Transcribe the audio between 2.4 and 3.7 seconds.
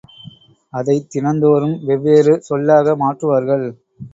சொல்லாக மாற்றுவார்கள்.